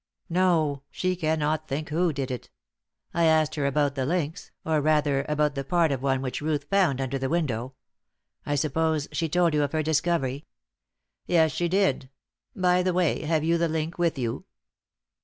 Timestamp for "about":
3.67-3.93, 5.29-5.53